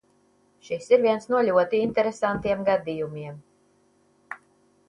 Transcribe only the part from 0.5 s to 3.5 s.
Šis ir viens no ļoti interesantiem gadījumiem.